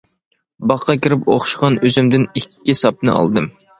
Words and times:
باغقا 0.69 0.95
كىرىپ 1.03 1.29
ئوخشىغان 1.33 1.77
ئۈزۈمدىن 1.89 2.25
ئىككى 2.41 2.77
ساپنى 2.81 3.13
ئالدىم. 3.19 3.53